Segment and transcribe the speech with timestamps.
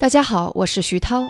[0.00, 1.28] 大家好，我是徐涛。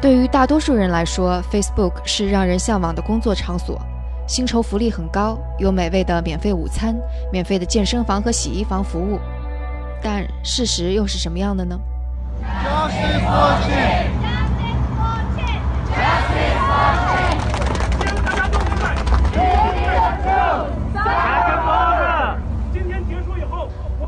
[0.00, 3.78] 对于大多数人来说，Facebook 是让人向往的工作场所，
[4.26, 6.96] 薪酬福利很高，有美味的免费午餐、
[7.30, 9.20] 免费的健身房和洗衣房服务。
[10.02, 11.78] 但事实又是什么样的呢？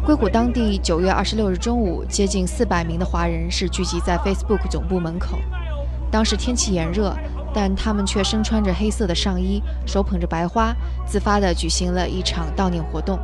[0.09, 5.39] 硅谷当地九月二十六日中午，接近四百名的华人是聚集在 Facebook 总部门口。
[6.11, 7.15] 当时天气炎热，
[7.53, 10.75] 但他们却身穿着黑色的上衣，手捧着白花，
[11.07, 13.19] 自发地举行了一场悼念活动。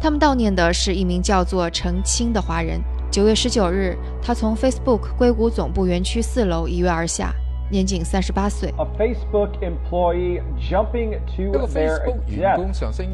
[0.00, 2.80] 他们悼念的是一名叫做陈清的华人。
[3.10, 7.34] 九月十九日，他从 Facebook 硅谷总部园区四楼一跃而下。
[7.71, 8.73] 年仅三十八岁。
[8.77, 12.59] A Facebook employee jumping to their death.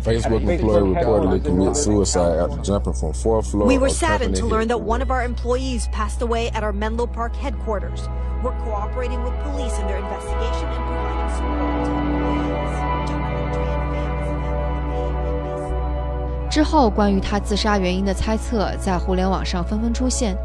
[0.04, 3.66] Facebook employee reportedly committed suicide after jumping from fourth floor.
[3.68, 7.08] We were saddened to learn that one of our employees passed away at our Menlo
[7.08, 8.08] Park headquarters.
[8.44, 12.74] We're cooperating with police in their investigation and providing support to employees.
[16.52, 20.38] 之后，关于他自杀原因的猜测在互联网上纷纷出现。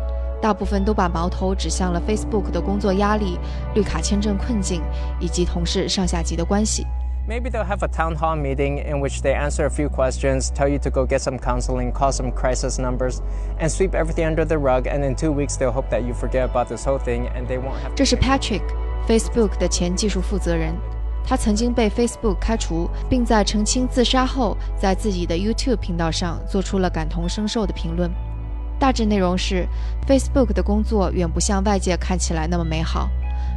[0.43, 3.39] 大部分都把矛头指向了 Facebook 的工作压力、
[3.75, 4.83] 绿卡签证困境
[5.19, 6.87] 以及同事上下级的关系。
[7.29, 10.79] Maybe they'll have a town hall meeting in which they answer a few questions, tell you
[10.79, 13.19] to go get some counseling, call some crisis numbers,
[13.61, 14.87] and sweep everything under the rug.
[14.87, 17.59] And in two weeks, they'll hope that you forget about this whole thing, and they
[17.59, 17.93] won't have.
[17.95, 20.75] 这是 Patrick，Facebook 的前技术负责人。
[21.23, 28.11] 他曾经被 Facebook 开除，并在澄清自杀后，在自己的 YouTube 频道上做出了感同身受的评论。
[28.84, 29.66] 大致内容是
[30.06, 33.10] ，Facebook 的工作远不像外界看起来那么美好，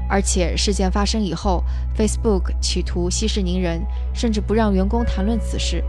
[0.08, 1.64] 而且事件发生以后
[1.98, 5.82] ，Facebook 企图息事宁人，甚至不让员工谈论此事。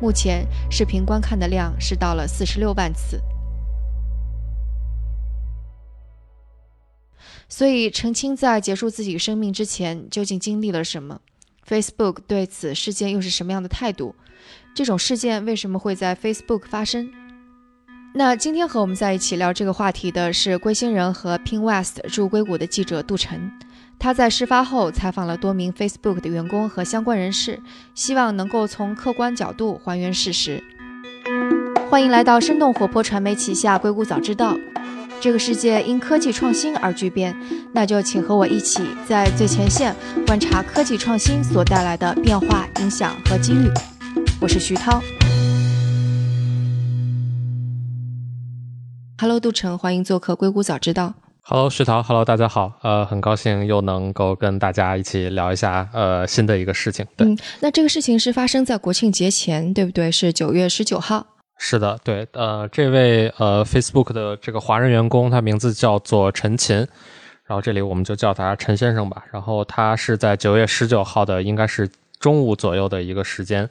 [0.00, 3.22] 目前视频观看的量是到了四十六万次。
[7.48, 11.20] 所以，澄清在结束自己生命之前究竟经历了什么
[11.68, 14.16] ？Facebook 对此事件又是什么样的态度？
[14.74, 17.12] 这种事件为什么会在 Facebook 发生？
[18.12, 23.52] 那今天和我们在一起聊这个话题的是龟星人和 Pin West 驻硅谷的记者杜晨，
[24.00, 27.60] 他在事发后采访了多名 Facebook 的员工和相关人士，
[27.94, 30.62] 希望能够从客观角度还原事实。
[31.88, 34.56] 欢迎来到生动活泼传媒旗下硅谷早知道。
[35.20, 37.36] 这个世界因科技创新而巨变，
[37.72, 39.94] 那就请和我一起在最前线
[40.26, 43.70] 观察科技创新所带来的变化、影响和机遇。
[44.40, 45.00] 我是徐涛。
[49.20, 51.12] Hello，杜成，欢迎做客硅谷早知道。
[51.42, 57.06] Hello，徐涛，Hello，大家好，呃，很高兴又能够跟大家一起聊一下呃新的一个事情。
[57.18, 60.10] 嗯，那这个事情是发生在国庆节前，对不对？
[60.10, 61.26] 是九月十九号。
[61.58, 66.78] 是的，对，呃，这位呃 Facebook 的这个华人员工，他名字叫做陈琴，
[67.44, 69.22] 然后这里我们就叫他陈先生吧。
[69.30, 71.86] 然后他是在九月十九号的，应该是
[72.18, 73.68] 中午左右的一个时间。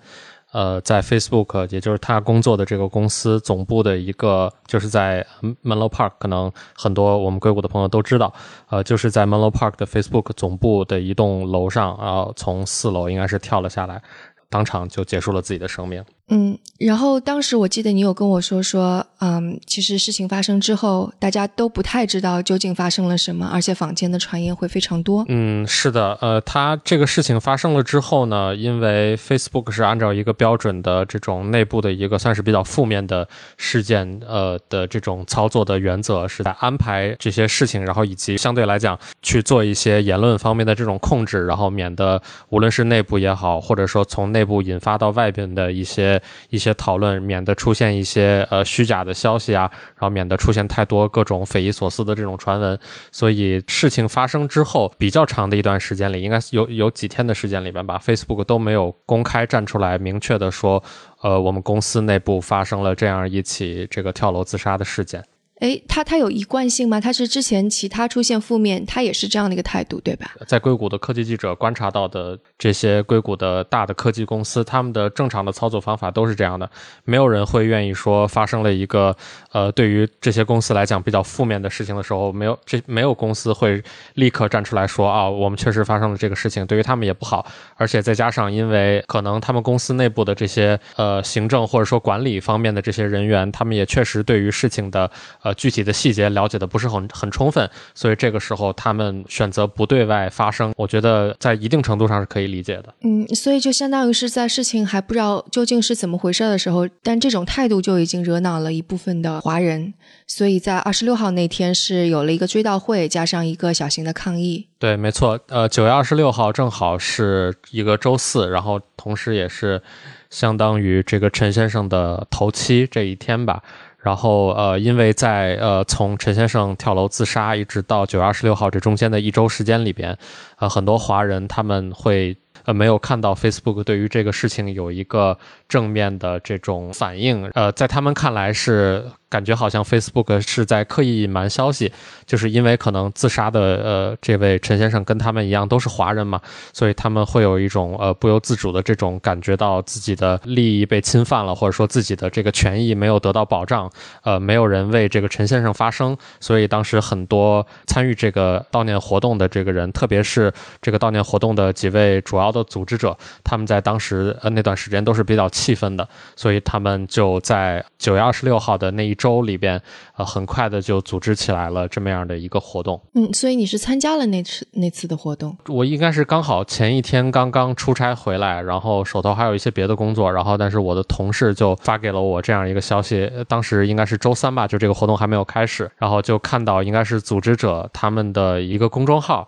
[0.51, 5.25] 呃，在 Facebook，也就是他工作的这个公司总部的一个，就是在
[5.63, 8.33] Menlo Park，可能很多我们硅谷的朋友都知道，
[8.69, 14.01] 呃，就是在 Menlo Park 的 Facebook 总部的一栋楼上，啊从四楼应该是跳了下来，
[14.49, 16.03] 当场就结束了自己的生命。
[16.31, 25.25] 嗯，然后当时我记得你有跟我说说，嗯，其实事情发生之后，大家都不太知道究竟发生了什么，而且坊间的传言会非常多。
[25.27, 46.18] 嗯，是的，呃，他这个事情发生了之后呢，因为 Facebook 是按照一个标准的这种内部的一个算是比较负面的事件，呃的这种操作的原则是在安排这些事情，然后以及相对来讲去做一些言论方面的这种控制，然后免得无论是内部也好，或者说从内部引发到外边的一些。
[46.49, 52.77] 一些讨论，免得出现一些呃虚假的消息啊，然后免得出现太多各种匪夷所思的这种传闻。
[53.11, 60.83] 所以事情发生之后，比较长的一段时间里，应该有有几天的时间里边吧，Facebook 都没有公开站出来明确的说，
[61.21, 65.23] 呃，我们公司内部发生了这样一起这个跳楼自杀的事件。
[65.59, 67.01] 哎，他他有一贯性吗？
[67.01, 70.31] 他是之前其他出现负面，他也是这样的一个态度，对吧？
[70.47, 76.69] 在硅谷的科技记者观察到的这些硅谷的大的科技公司，他们的正常的操作方法都是这样的，
[77.03, 79.13] 没有人会愿意说发生了一个
[79.51, 83.83] 呃，对于这些公司来讲比较负面的事情的时候，没有这没有公司会
[84.13, 87.45] 立刻站出来说啊，我们确实发生了这个事情，对于他们也不好。
[87.75, 95.11] 而且再加上，因为可能他们公司内部的这些呃行政或者说管理方面的这些人员，他们也确实对于事情的。
[95.53, 102.93] 具体的细节了解的不是很很充分，所以这个时候他们选择不对外发声，我觉得在一定程度上是可以理解的。
[103.01, 109.93] 嗯，所以就相当于是在事情还不知道究竟是怎么回事的时候，但这种态度就已经惹恼了一部分的华人，
[110.27, 114.67] 所以在二十六号那天是有了一个追悼会，加上一个小型的抗议。
[114.77, 119.81] 对，没错，呃，九月二十六号正好是一个周四，然后同时也是
[120.29, 123.61] 相当于这个陈先生的头七这一天吧。
[124.09, 130.17] 然后，呃，因为在呃从陈先生跳楼自杀一直到九月二十六号这中间的一周时间里边，
[130.57, 132.35] 呃，很多华人他们会
[132.65, 135.37] 呃没有看到 Facebook 对于这个事情有一个
[135.69, 139.05] 正面的这种反应，呃，在他们看来是。
[139.29, 141.93] 感觉好像 Facebook 是在刻意隐瞒消息，
[142.25, 146.41] 就是因为可能自杀的呃这位陈先生跟他们一样都是华人嘛，
[146.73, 153.87] 所以他们会有一种呃不由自主的这种感觉到自己的利益被侵犯了，或者说自己的这个权益没有得到保障，
[154.23, 160.51] 呃没有人为这个陈先生发声，所以当时很多参与这个悼念活动的这个人，特别是
[160.81, 169.19] 这个悼念活动的几位主要的组织者，他们在当时呃那段时间都是比较气氛的，所以他们就在九月二十六号的那一。
[169.19, 169.81] 周里边，
[170.15, 173.01] 呃，很快的就组织起来了这么样的一个活动。
[173.15, 175.57] 嗯，所以你是参加了那次那次的活动？
[175.67, 189.45] 我应该是刚好前一天刚刚出差回来，然后手头还有一些别的工作，然后但是我的同事就发给了我这样一个消息，当时应该是周三吧，就这个活动还没有开始，然后就看到应该是组织者他们的一个公众号。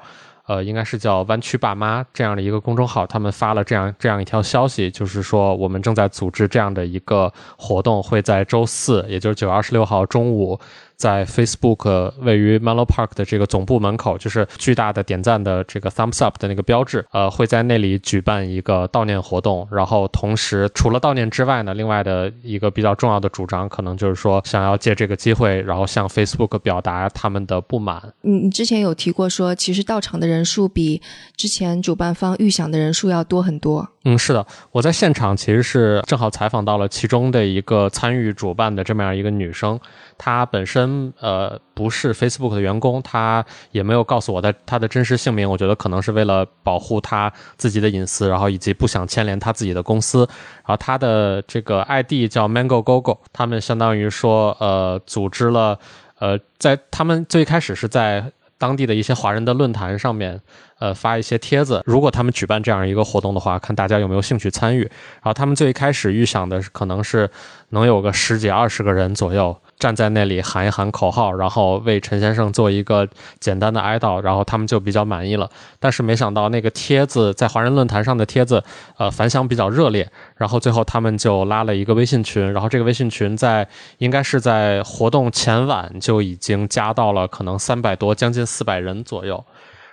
[0.52, 10.60] 呃，应该是叫“弯曲爸妈”这样的一个公众号，他们发了这样这样一条消息，就是说我们正在组织这样的一个活动，会在周四，也就是九月二十六号中午。
[11.02, 19.68] 在 Facebook 位于 Menlo Park 的这个总部门口，就是巨大的点赞的这个 Thumbs Up 的那个标志，呃，会在那里举办一个悼念活动。
[19.72, 28.00] 然后同时，除了悼念之外呢，另外的一个比较重要的主张，可能就是说想要借这个机会，然后向 Facebook 表达他们的不满。
[28.22, 31.02] 你你之前有提过说，其实到场的人数比
[31.36, 33.88] 之前主办方预想的人数要多很多。
[34.04, 39.80] 嗯，是的，我在现场其实是正好采访到了其中的一个参与主办的这么样一个女生，
[40.18, 50.20] 她本身呃不是 Facebook 的员工，他也没有告诉我的他的真实姓名，我觉得可能是为了保护他自己的隐私，然后以及不想牵连他自己的公司，
[50.66, 55.78] 然后他的这个 ID 叫 Mango Gogo，他们相当于说呃组织了
[56.20, 60.42] 呃在他们最开始是在当地的一些华人的论坛上面。
[60.82, 61.80] 呃，发一些帖子。
[61.86, 64.82] 如果他们举办这样一个活动的话，看大家有没有兴趣参与。
[64.82, 67.30] 然后他们最开始预想的可能是
[67.70, 73.08] 能有个十几二十个人左右站在那里喊一喊口号，然后为陈先生做一个
[73.40, 75.50] 简单的哀悼，然后他们就比较满意了。
[75.80, 78.64] 但是没想到那个帖子在华人论坛上的帖子，
[78.98, 80.08] 呃，反响比较热烈。
[80.38, 83.68] 然后最后他们就拉了一个微信群，然后这个微信群在
[83.98, 89.44] 应该是在活动前晚就已经加到了可能三百多，将近四百人左右。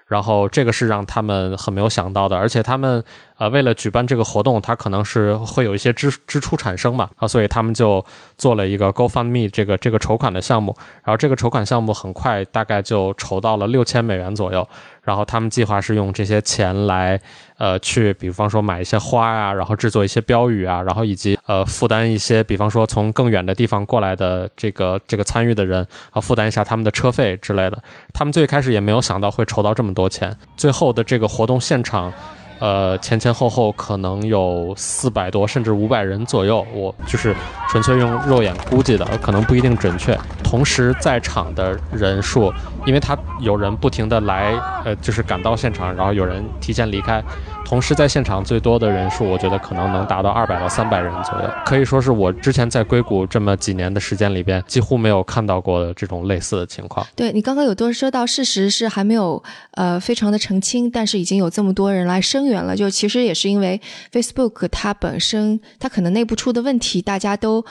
[0.08, 3.05] 然后这个是让他们很没有想到的，而且他们。
[3.38, 8.05] 呃，为了举办这个活动，他可能是会有一些支支出产生嘛，啊，所以他们就
[8.37, 14.69] 做了一个 GoFundMe 这个这个筹款的项目，然后这个筹款项目很快大概就筹到了六千美元左右，
[15.02, 17.20] 然后他们计划是用这些钱来，
[17.58, 27.82] 呃，去比方说买一些花呀，然后制作一些标语啊，然后以及呃负担一些，比方说从更远的地方过来的这个这个参与的人，啊，负担一下他们的车费之类的。
[28.14, 32.12] 他们最开始也没有想到会筹到这么多钱，最后的这个活动现场。
[32.60, 36.66] 呃，前前后后可能有四百多，甚至五百人左右。
[36.75, 37.32] 我就是
[37.70, 40.19] 纯粹用肉眼估计的，可能不一定准确。
[40.43, 42.52] 同时在场的人数，
[42.85, 47.23] 因为他有人不停的来，呃，就是赶到现场，然后有人提前离开。
[47.68, 57.06] 同时，在现场最多的人数，我觉得可能能达到二百到三百人左右，可以说是我之前在硅谷这么几年的时间里边，几乎没有看到过的这种类似的情况。
[57.14, 63.78] 对你刚刚有多说到，事实是还没有呃非常的澄清，但是已经有这么多人来声援了，就其实也是因为
[64.10, 67.62] Facebook 它本身它可能内部出的问题，大家都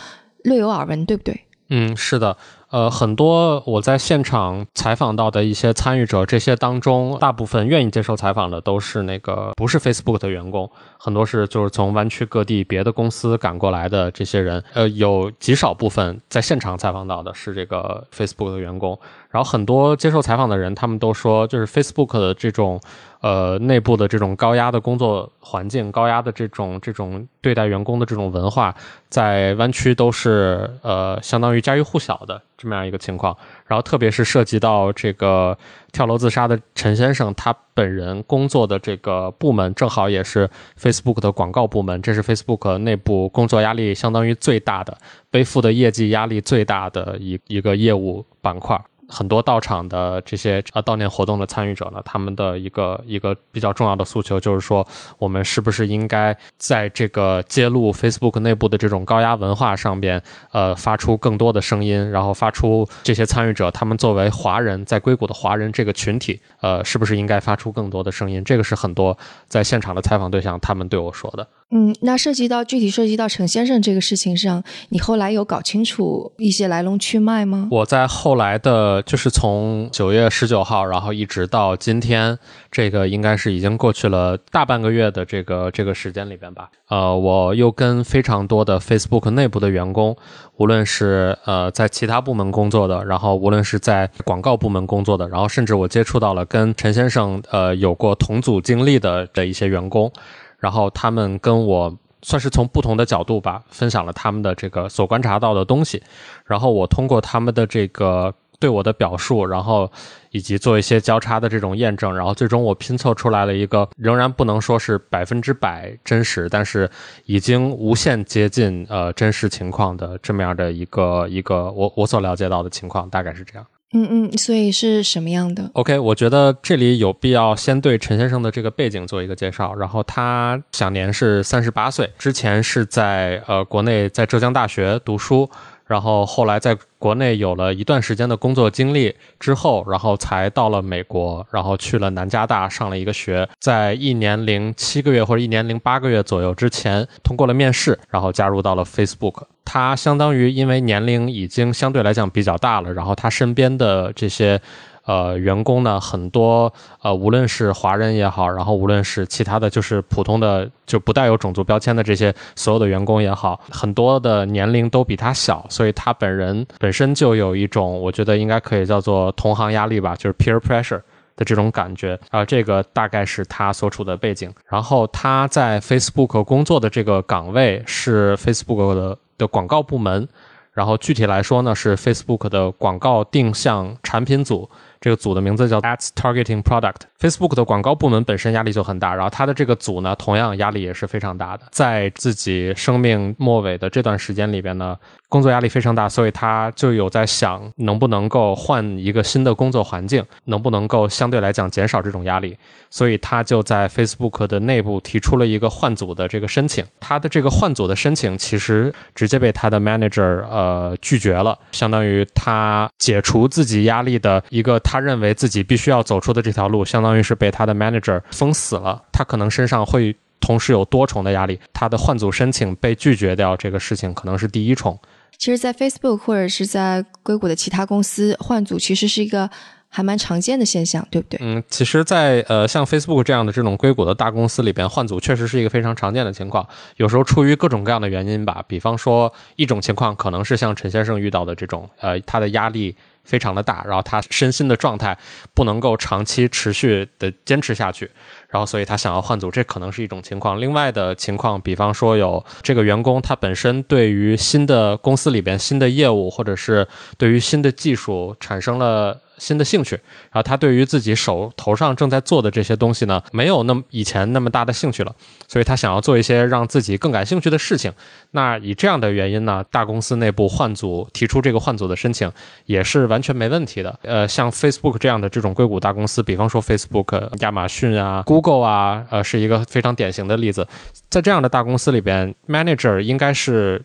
[0.44, 1.42] 略有耳闻，对不对？
[1.70, 2.38] 嗯，是的。
[2.70, 14.62] 呃，很多我在现场采访到的一些参与者，这些当中大部分愿意接受采访的都是那个不是 Facebook 的员工，很多是就是从湾区各地别的公司赶过来的这些人。
[14.74, 22.80] 呃，有极少部分在现场采访到的是这个 Facebook 的员工，然后很多接受采访的人，他们都说，就是 Facebook 的这种。
[23.20, 28.74] 呃，内部的这种高压的工作环境，高压的这种这种对待员工的这种文化，
[29.10, 33.36] 在湾区都是呃相当于家喻户晓的这么样一个情况。
[33.66, 35.58] 然后，特别是涉及到这个
[35.92, 40.48] 跳楼自杀的陈先生，他本人工作的这个部门正好也是
[40.80, 44.96] Facebook 的广告部门，这是 Facebook 内部工作压力相当于最大的、
[45.32, 48.80] 背负的业绩压力最大的一一个业务板块。
[49.08, 54.86] 很多到场的这些呃悼念活动的参与者呢，他们的一个一个比较重要的诉求就是说，
[55.18, 60.22] 我们是不是应该在这个揭露 Facebook 内部的这种高压文化上边，
[60.52, 68.44] 呃，发出更多的声音，然后发出这些参与者他们作为华人在硅谷的华人这个群体，呃，是不是应该发出更多的声音？
[68.44, 71.48] 这个是很多在现场的采访对象他们对我说的。
[71.70, 77.68] 嗯，那涉及到具体涉及到陈先生这个事情上，你后来有搞清楚一些来龙去脉吗？
[77.70, 82.40] 我在后来的，就是从九月十九号，然后一直到今天，
[82.72, 86.70] 这个应该是已经过去了大半个月的这个这个时间里边吧。
[86.88, 90.16] 呃，我又跟非常多的 Facebook 内部的员工，
[90.56, 100.10] 无论是呃在其他部门工作的，然后无论是在广告部门工作的，然后甚至我接触到了跟陈先生呃有过同组经历的的一些员工。
[100.58, 106.02] 然后他们跟我算是从不同的角度吧，分享了他们的这个所观察到的东西。
[106.46, 109.90] 然后我通过他们的这个对我的表述，然后
[110.32, 116.90] 以及做一些交叉的这种验证，然后最终我拼凑出来了一个仍然不能说是百分之百真实，但是
[117.26, 123.66] 已经无限接近呃真实情况的这么样的一个一个我我所了解到的情况，大概是这样。
[123.94, 129.74] 嗯嗯，所以是什么样的？OK，我觉得这里有必要先对陈先生的这个背景做一个介绍。
[129.76, 135.50] 然后他享年是三十八岁，之前是在呃国内在浙江大学读书。
[135.88, 149.44] 然后后来在国内有了一段时间的工作经历之后，然后才到了美国，然后去了南加大上了一个学，在一年零七个月或者一年零八个月左右之前通过了面试，然后加入到了 Facebook。
[149.66, 154.62] 他相当于因为年龄已经相对来讲比较大了，然后他身边的这些。
[155.08, 156.72] 呃，员工呢很多，
[157.02, 171.02] 呃，无论是华人也好，然后无论是其他的就是普通的就不带有种族标签的这些所有的员工也好，很多的年龄都比他小，所以他本人本身就有一种我觉得应该可以叫做同行压力吧，就是 peer pressure
[171.38, 174.54] 的这种感觉啊，这个大概是他所处的背景。
[174.68, 180.28] 然后他在 Facebook 工作的这个岗位是 Facebook 的的广告部门，
[180.74, 184.70] 然后具体来说呢是 Facebook 的广告定向产品组。
[185.00, 187.02] 这个组的名字叫 Ads Targeting Product。
[187.20, 191.64] Facebook 的广告部门本身压力就很大，然后它的这个组呢，同样压力也是非常大的。
[191.72, 194.98] 在自己生命末尾的这段时间里边呢，
[195.30, 202.58] 工作压力非常大，所以他就有在想，能不能够换一个新的工作环境，能不能够相对来讲减少这种压力。
[202.90, 206.86] 所以他就在 Facebook 的内部提出了一个换组的这个申请。
[207.02, 217.18] 他的这个换组的申请其实直接被他的 manager 呃拒绝了，相当于他解除自己压力的一个他认为自己必须要走出的这条路，相当。
[217.18, 225.00] 于是被他的 manager 封死了，他可能身上会同时有多重的压力，他的换组申请被拒绝掉，这个事情可能是第一重。
[225.38, 229.50] 其实，在 Facebook 或者是在硅谷的其他公司换组，其实是一个
[229.90, 231.40] 还蛮常见的现象，对不对？
[231.42, 236.68] 嗯，其实，在呃像 Facebook 这样的这种硅谷的大公司里边，换组确实是一个非常常见的情况。
[236.98, 242.96] 有时候出于各种各样的原因吧，比方说一种情况可能是像陈先生遇到的这种，呃，他的压力。
[243.28, 245.18] 非常的大，然后他身心的状态
[245.54, 248.10] 不能够长期持续的坚持下去，
[248.50, 250.60] 然后所以他想要换组，这可能是一种情况。
[250.60, 256.88] 另外的情况，比方说有这个员工他本身对于新的公司里边新的业务或者是
[257.18, 259.20] 对于新的技术产生了。
[259.38, 259.96] 新的兴趣，
[260.32, 265.16] 然后他对于自己手头上正在做的这些东西呢，没有那么以前那么大的兴趣了，
[265.48, 267.92] 所以他想要做一些让自己更感兴趣的事情。
[268.32, 272.32] 那以这样的原因呢，大公司内部换组提出这个换组的申请
[272.66, 274.00] 也是完全没问题的。
[274.04, 280.68] 呃，像 Facebook 这样的这种硅谷大公司，比方说 Facebook、亚马逊啊、Google 啊，呃，是一个非常典型的例子。
[281.10, 283.84] 在这样的大公司里边，manager 应该是。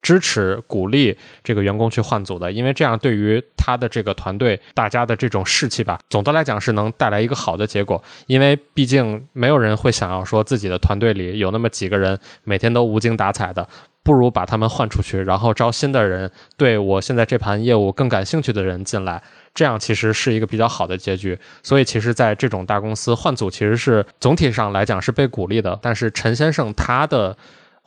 [0.00, 8.02] 支持鼓励这个员工去换组的，因为这样对于他的这个团队大家的这种士气吧，总的来讲是能带来一个好的结果。
[8.26, 13.68] 因为毕竟没有人会想要说自己的团队里有那么几个人每天都无精打采的，
[14.04, 19.20] 不如把他们换出去，然后招新的人，对我现在这盘业务更感兴趣的人进来，
[19.52, 21.36] 这样其实是一个比较好的结局。
[21.62, 25.76] 所以其实，在这种大公司换组其实是总体上来讲是被鼓励的。
[25.82, 27.36] 但是陈先生他的。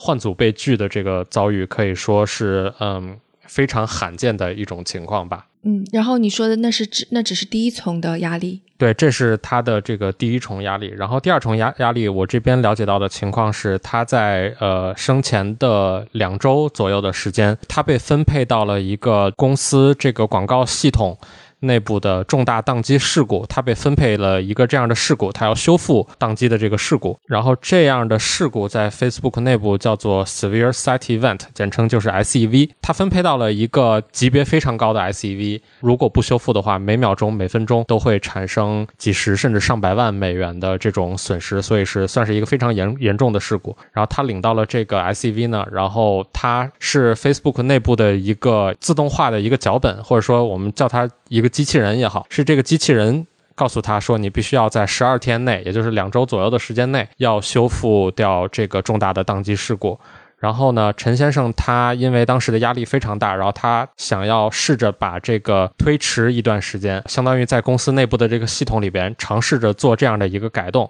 [0.04, 3.16] 换组被拒的这个遭遇可以说是，嗯，
[3.46, 5.46] 非常罕见的一种情况吧。
[5.62, 10.88] 嗯，然后你说的那是只那只是第一重的压力，对，这是他的这个第一重压力。
[10.98, 21.16] 然后第二重压压力，我这边了解到的情况是，他在呃生前的两周左右的时间，他被分配到了一个公司这个广告系统。
[21.62, 27.18] 内部的重大宕机事故，他被分配了一个这样的事故，他要修复宕机的这个事故。
[27.28, 32.72] 然后这样的事故在 Facebook 内部叫做 Severe Site Event，简称就是 SEV。
[32.82, 43.78] 他分配到了一个级别非常高的 SEV，如果不修复的话，每秒钟、每分钟都会产生几十甚至上百万美元的这种损失，所以是算是一个非常严严重的事故。
[43.92, 51.51] 然后他领到了这个 SEV 呢，然后它是 Facebook 内部的一个自动化的一个脚本，或者说我们叫它一个。
[51.52, 60.00] 机器人也好，是这个机器人告诉他说，你必须要在十二天内，也就是两周左右的时间内，要修复掉这个重大的宕机事故。
[60.40, 70.90] 然后呢，陈先生他因为当时的压力非常大，然后他想要试着把这个推迟一段时间，相当于在公司内部的这个系统里边尝试着做这样的一个改动。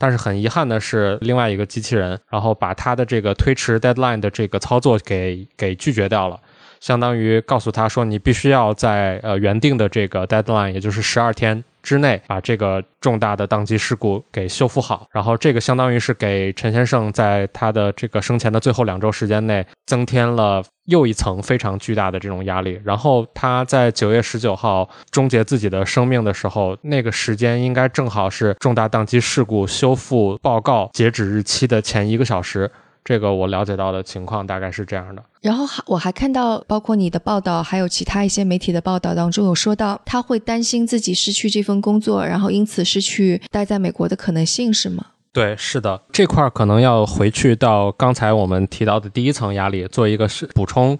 [0.00, 6.40] 但是很遗憾的是，另外一个机器人，然后把他的这个推迟 deadline 的这个操作给给拒绝掉了。
[6.80, 15.06] 相当于告诉他说，你必须要在呃原定的这个 deadline，也就是十二天之内，把这个重大的宕机事故给修复好。
[15.10, 22.80] 然后这个相当于是给陈先生在他的这个生前的最后两周时间内，增添了又一层非常巨大的这种压力。
[22.84, 32.70] 然后他在九月十九号终结自己的生命的时候，那个时间应该正好是重大宕机事故修复报告截止日期的前一个小时。
[33.08, 35.22] 这个我了解到的情况大概是这样的。
[35.40, 45.06] 然后还我还看到，包括你的报道，还有其他一些媒体的报道当中有说到，他会担心自己失去这份工作，然后因此失去待在美国的可能性，是吗？
[45.32, 50.98] 对，是的，这块可能要回去到刚才我们提到的第一层压力做一个是补充。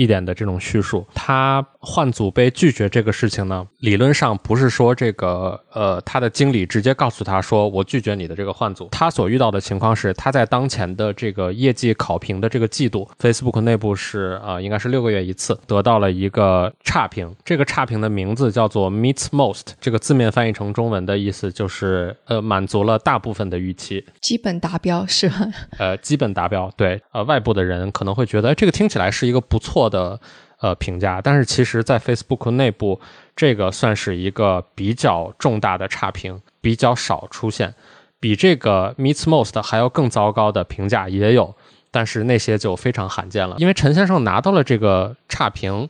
[0.00, 25.46] 一点的这种叙述，他换组被拒绝这个事情呢，理论上不是说这个呃他的经理直接告诉他说我拒绝你的这个换组，他所遇到的情况是他在当前的这个业绩考评的这个季度，Facebook 内部是啊应该是六个月一次得到了一个差评，这个差评的名字叫做 Meets Most，这个字面翻译成中文的意思就是呃满足了大部分的预期，基本达标是吧？
[25.76, 29.89] 呃，基本达标，对，呃外部的人可能会觉得这个听起来是一个不错。
[29.90, 30.18] 的
[30.60, 33.00] 呃评价，但是其实，在 Facebook 内部，
[33.36, 37.74] 这个算是一个比较重大的差评，比较少出现。
[38.20, 41.54] 比这个 Meets Most 还要更糟糕的评价也有，
[41.90, 43.56] 但是那些就非常罕见了。
[43.58, 45.88] 因为陈先生拿到了这个差评，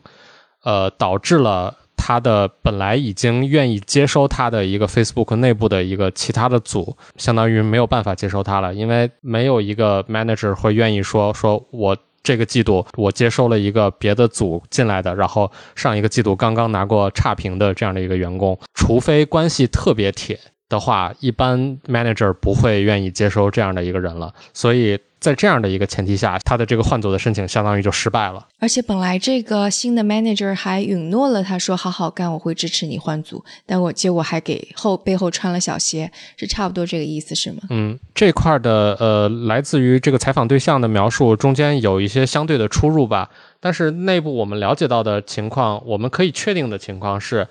[0.62, 11.96] 呃，导致了他的本来已经愿意接收他的一个 Facebook 内部的一个其他的组，相当于没有办法接收他了，因为没有一个 manager 会愿意说说我。
[12.22, 20.38] 这个季度我接收了一个别的组进来的，然后上一个季度刚刚拿过差评的这样的一个员工，除非关系特别铁
[20.70, 24.98] 的话，一般 manager 不会愿意接收这样的一个人了，所以。
[25.20, 28.48] 在这样的一个前提下，他的这个换组的申请相当于就失败了。
[28.58, 33.44] 而且本来这个新的 manager 还允诺了，他说好好干，我会支持你换组。
[33.66, 37.58] 但我结果还给后背后穿了小鞋，是差不多这个意思，是吗？
[37.68, 43.28] 嗯，这块的呃，来自于这个采访对象的描述中间有一些相对的出入吧。
[43.60, 47.46] 但是内部我们了解到的情况，我们可以确定的情况是，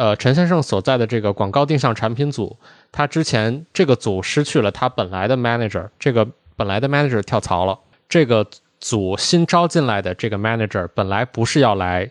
[0.00, 2.56] 呃，陈先生所在的这个广告定向产品组，
[2.90, 6.26] 他之前这个组失去了他本来的 manager，这个。
[6.56, 8.46] 本来的 manager 跳槽了，这个
[8.80, 12.10] 组新招进来的这个 manager 本来不是要来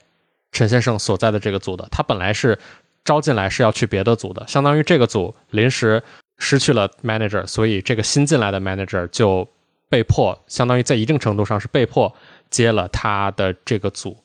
[0.52, 2.58] 陈先生所在的这个组的，他本来是
[3.06, 6.02] 招进来是要去别的组的，相当于这个组临时
[6.40, 9.48] 失去了 manager，所以这个新进来的 manager 就
[9.88, 12.12] 被迫，相当于在一定程度上是被迫
[12.50, 14.18] 接了他的这个组。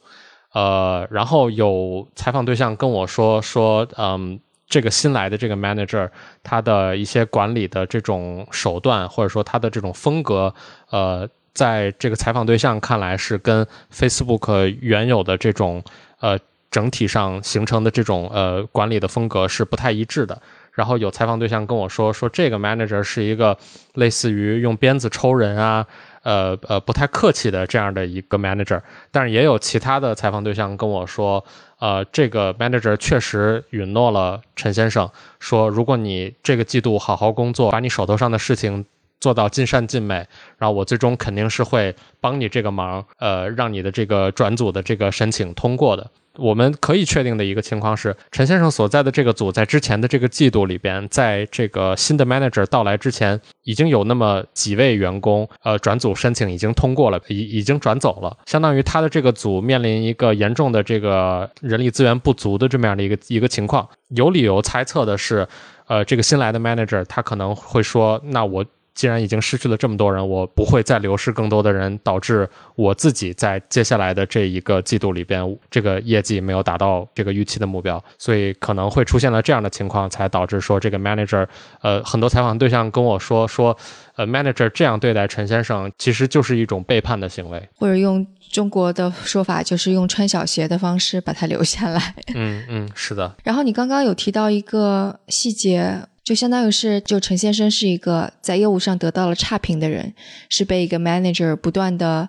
[0.54, 4.40] 呃，然后有采访对象跟我说说，嗯。
[4.66, 6.08] 这个新来的这个 manager，
[6.42, 10.52] 他的一些管理的这种手段，或者说他的这种风格，
[10.90, 15.84] 呃，在这个采访对象看来是跟 Facebook 原有的这种
[16.18, 16.36] 呃
[16.70, 20.40] 整体上形成的这种呃管理的风格是不太一致的。
[20.72, 23.56] 然后有采访对象跟我说，说这个 manager 是一个
[23.92, 25.86] 类似于用鞭子抽人啊。
[26.24, 28.80] 呃呃，不太客气的这样的一个 manager，
[29.12, 31.44] 但是也有其他的采访对象跟我说，
[31.78, 35.08] 呃，这个 manager 确实允诺了陈先生，
[35.38, 38.84] 说如果你这个季度好好工作，把你手头上的事情
[39.20, 40.26] 做到尽善尽美，
[40.58, 46.10] 然后我最终肯定是会帮你这个忙，呃，让你的这个转组的这个申请通过的。
[46.36, 63.88] 我们可以确定的一个情况是，陈先生所在的这个组在之前的这个季度里边，在这个新的 manager 到来之前，已经有那么几位员工，呃，转组申请已经通过了，已已经转走了，相当于他的这个组面临一个严重的这个人力资源不足的这么样的一个一个情况。
[64.08, 65.46] 有理由猜测的是，
[65.86, 68.64] 呃，这个新来的 manager 他可能会说，那我。
[68.94, 81.46] 既然已经失去了这么多人，我不会再流失更多的人，导致我自己在接下来的这一个季度里边，这个业绩没有达到这个预期的目标，所以可能会出现了这样的情况，才导致说这个 manager，
[81.82, 83.76] 呃，很多采访对象跟我说说，
[84.14, 92.14] 呃，manager 这样对待陈先生，其实就是一种背叛的行为，或者用中国的说法，就是用穿小鞋的方式把他留下来。
[92.34, 93.34] 嗯嗯，是的。
[93.42, 96.00] 然后你刚刚有提到一个细节。
[96.24, 100.14] 就相当于是，就陈先生是一个在业务上得到了差评的人，
[100.48, 102.26] 是被一个 manager 不断的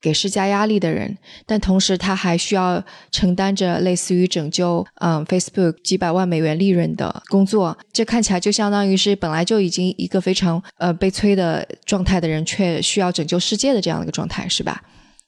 [0.00, 7.76] 给施加压力的人，但同时他还需要承担着类似于拯救嗯 Facebook 几百万美元利润的工作。
[7.92, 14.80] 这看起来就相当于是本来就已经一个非常呃悲催的状态的人，却需要拯救世界的这样的一个状态，是吧？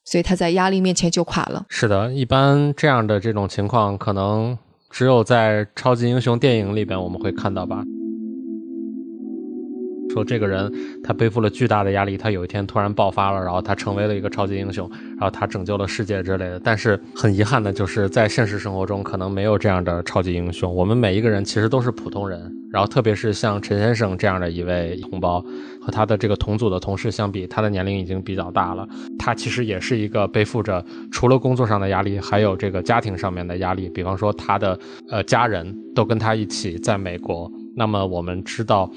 [0.07, 1.67] 所以他在压力面前就垮了。
[1.69, 4.57] 是的，一般这样的这种情况，可能
[4.91, 7.83] 只有在超级英雄电影里边我们会看到吧。
[10.19, 10.73] 说这个人
[11.05, 16.61] 他背负了巨大的压力，他有一天突然爆发了，然后他成为了一个超级英雄，然后他拯救了世界之类的。
[16.65, 20.75] 但是很遗憾的就是在现实生活中可能没有这样的超级英雄。
[20.75, 25.41] 我们每一个人其实都是普通人，然后特别是像陈先生这样的一位同胞，
[25.81, 28.85] 和他的这个同组的同事相比，他的年龄已经比较大了。
[29.21, 33.89] 他其实也是一个背负着除了工作上的压力，还有这个家庭上面的压力。
[33.91, 34.77] 比方说他的
[35.09, 38.91] 呃家人都跟他一起在美国，那么我们知道。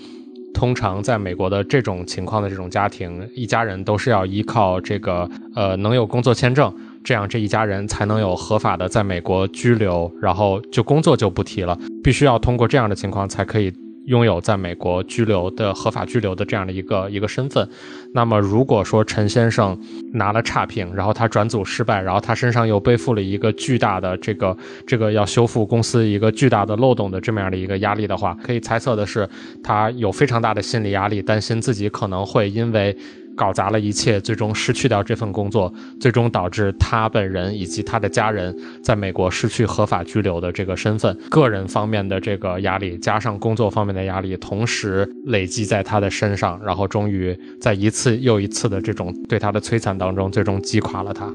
[0.54, 6.72] 通常在美国的这种情况的这种家庭，一家人都是要依靠这个呃能有工作签证，
[7.04, 13.74] 这样这一家人才能有合法的在美国居留，然后就工作就不提了，必须要通过这样的情况才可以。
[14.06, 17.68] 拥有在美国居留的合法居留的这样的一个一个身份，
[18.14, 19.80] 那么如果说陈先生
[20.14, 29.30] 拿了差评，然后他转组失败，然后他身上又背负了一个巨大的这个这个要修复公司一个巨大的漏洞的这么样的一个压力的话，可以猜测的是，
[29.64, 32.96] 他有非常大的心理压力，担心自己可能会因为。
[33.36, 41.18] 搞砸了一切，最终失去掉这份工作，最终导致他本人以及他的家人在美国失去合法居留的这个身份。
[41.30, 51.32] 个人方面的这个压力，加上工作方面的压力，同时累积在他的身上，然后终于在一次又一次的这种对他的摧残当中，最终击垮了他。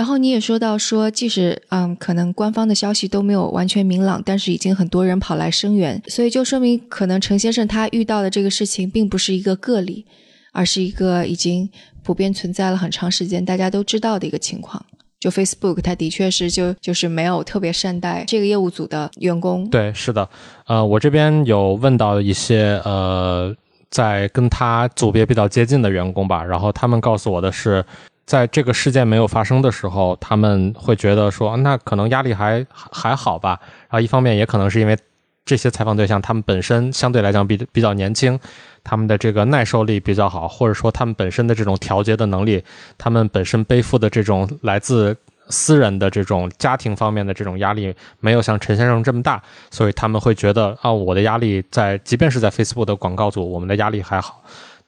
[0.00, 10.06] 然后你也说到说，即使嗯，可能官方的消息都没有完全明朗，但是已经很多人跑来声援，所以就说明可能陈先生他遇到的这个事情并不是一个个例，
[10.52, 11.68] 而是一个已经
[12.02, 14.82] 普遍存在了很长时间，大家都知道的一个情况。
[15.18, 19.68] 就 Facebook，它的确是就就是没有特别善待这个业务组的员工。
[19.68, 20.26] 对，是的，
[20.66, 23.54] 呃，我这边有问到一些呃，
[23.90, 27.84] 在跟他组别比较接近的员工吧，然后他们告诉我的是。
[28.30, 33.58] 在这个事件没有发生的时候，他们会觉得说，那可能压力还还好吧。
[33.88, 34.96] 然后一方面也可能是因为
[35.44, 38.38] 这些采访对象他们本身相对来讲比比较年轻，
[38.84, 42.62] 他们的这个耐受力比较好，或者说他们本身的这种调节的能力，
[42.96, 45.16] 他们本身背负的这种来自
[45.48, 54.40] 私人的这种家庭方面的这种压力没有像陈先生这么大，所以他们会觉得啊，我的压力在即便是在 Facebook 的广告组，我们的压力还好。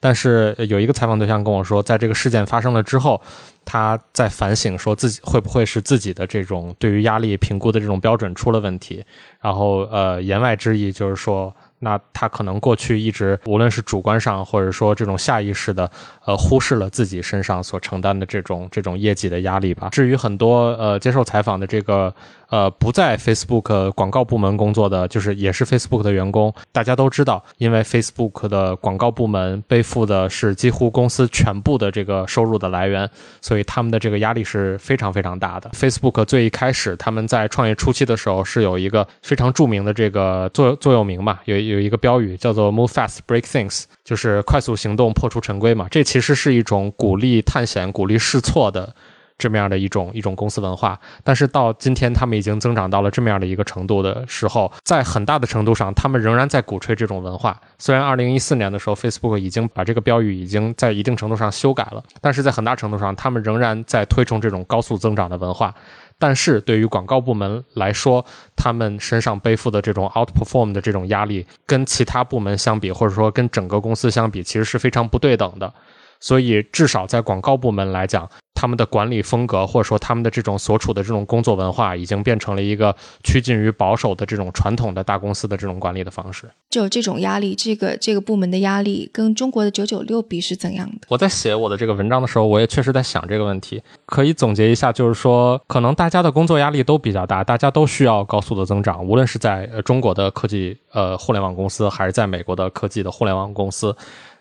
[0.03, 3.21] 但是有一个采访对象跟我说，在这个事件发生了之后，
[3.63, 9.01] 他在反省，说自己会不会是自己的这种对于压力评估的这种标准出了问题。
[9.39, 11.55] 然后，呃，言外之意就是说。
[11.79, 15.91] 那他可能过去一直，无论是主观上，或者说这种下意识的，
[16.23, 19.89] 呃，忽视了自己身上所承担的这种这种业绩的压力吧。
[19.89, 22.15] 至于很多呃接受采访的这个
[22.53, 33.07] 呃不在 Facebook 广告部门工作的，就是也是 Facebook 的员工，大家都知道，因为 Facebook 的广告部门背负的是几乎公司全部的这个收入的来源，
[33.41, 35.69] 所以他们的这个压力是非常非常大的。
[35.73, 41.83] Facebook 最一开始他们在创业初期的时候是有一个非常著名的这个座座右铭嘛，有有。
[41.83, 45.85] 一个标语叫做 “Move fast, break things”，就是快速行动，破除陈规嘛。
[45.91, 48.95] 这其实是一种鼓励探险、鼓励试错的
[49.37, 50.99] 这么样的一种一种公司文化。
[51.23, 57.59] 但是到今天，他们已经增长到了这么样的一个程度的时候，在很大的程度上，他们仍然在鼓吹这种文化。
[57.77, 65.73] 虽然2014年的时候，Facebook 已经把这个标语已经在一定程度上修改了，但是在很大程度上，他们仍然在推崇这种高速增长的文化。
[66.19, 68.23] 但是对于广告部门来说，
[68.55, 75.73] 他们身上背负的这种 outperform 的这种压力，跟其他部门相比，或者说跟整个公司相比，其实是非常不对等的。
[76.23, 86.49] 所以至少在广告部门来讲，他们的管理风格或者说他们的这种所处的这种工作文化，已经变成了一个趋近于保守的这种传统的大公司的这种管理的方式。
[86.69, 91.07] 就这种压力，这个这个部门的压力跟中国的九九六比是怎样的？
[91.09, 93.83] 我在写我的这个文章的时候，我也确实在想这个问题。
[94.05, 103.93] 可以总结一下，就是说，可能大家的工作压力都比较大，大家都需要高速的增长，无论是在呃中国的科技呃互联网公司，还是在美国的科技的互联网公司。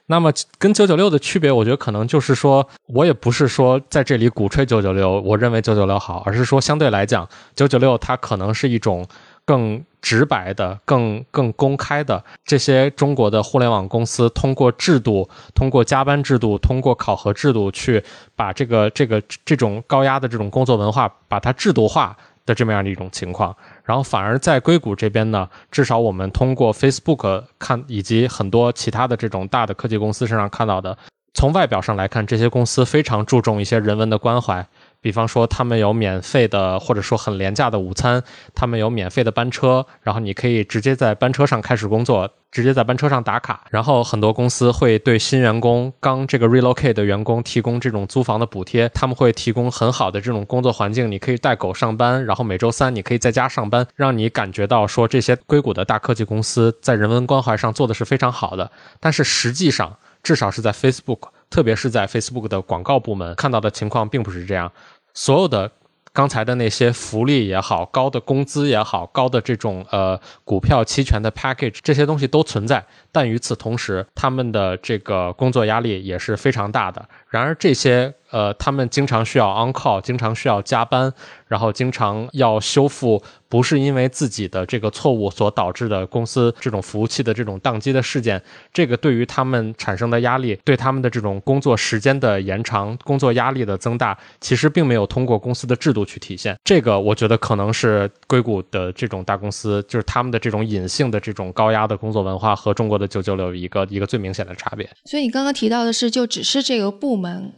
[0.06, 9.06] 那么跟九九六的区别，我觉得可能就是说，我也不是说在这里鼓吹九九六，我认为九九六好，而是说相对来讲，九九六它可能是一种
[9.44, 18.02] 更直白的、更更公开的这些中国的互联网公司通过制度、通过加班制度、通过考核制度去
[18.34, 23.54] 把这个这个这种高压的这种工作文化把它制度化的这么样的一种情况。
[23.84, 30.96] 然后反而在硅谷这边呢，至少我们通过 Facebook 看，以及很多其他的这种大的科技公司身上看到的，
[31.34, 34.66] 从外表上来看，这些公司非常注重一些人文的关怀。
[35.02, 38.22] 比方说，他们有免费的，或者说很廉价的午餐，
[38.54, 43.64] 他们有免费的班车，然后你可以直接在班车上开始工作，直接在班车上打卡。
[43.70, 58.70] 然后很多公司会对新员工、刚这个 relocate 的员工提供这种租房的补贴，他们会提供很好的这种工作环境，你可以带狗上班，然后每周三你可以在家上班，让你感觉到说这些硅谷的大科技公司在人文关怀上做的是非常好的。
[59.00, 64.70] 但是实际上，至少是在 Facebook，特别是在 Facebook 的广告部门看到的情况并不是这样。
[65.14, 65.70] 所有的
[66.12, 77.06] 刚才的那些福利也好，高的工资也好，高的这种呃股票期权的 package 这些东西都存在，但与此同时，他们的这个工作压力也是非常大的。
[77.28, 78.14] 然而这些。
[78.32, 81.12] 呃，他们经常需要 on call，经常需要加班，
[81.48, 88.42] 然后经常要修复，不是因为自己的这个错误所导致的公司这种服务器的这种宕机的事件。
[88.72, 96.56] 这个对于他们产生的压力，对他们的这种工作时间的延长、工作压力的增大，其实并没有通过公司的制度去体现。
[96.64, 104.88] 这个我觉得可能是硅谷的这种大公司，就是他们的这种隐性的这种高压的工作文化和中国的的九九六一个一个最明显的差别。
[105.04, 107.52] 所以你刚刚提到的是，就只是这个部门。